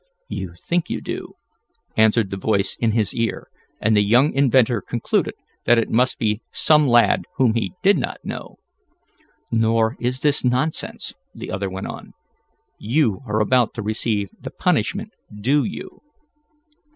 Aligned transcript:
"You 0.29 0.55
think 0.65 0.89
you 0.89 0.99
do," 0.99 1.35
answered 1.95 2.31
the 2.31 2.35
voice 2.37 2.75
in 2.79 2.89
his 2.93 3.13
ear, 3.13 3.51
and 3.79 3.95
the 3.95 4.01
young 4.01 4.33
inventor 4.33 4.81
concluded 4.81 5.35
that 5.65 5.77
it 5.77 5.91
must 5.91 6.17
be 6.17 6.41
some 6.51 6.87
lad 6.87 7.25
whom 7.35 7.53
he 7.53 7.73
did 7.83 7.99
not 7.99 8.17
know. 8.23 8.55
"Nor 9.51 9.95
is 9.99 10.21
this 10.21 10.43
nonsense," 10.43 11.13
the 11.35 11.51
other 11.51 11.69
went 11.69 11.85
on. 11.85 12.13
"You 12.79 13.21
are 13.27 13.39
about 13.41 13.75
to 13.75 13.83
receive 13.83 14.31
the 14.39 14.49
punishment 14.49 15.11
due 15.39 15.63
you." 15.63 16.01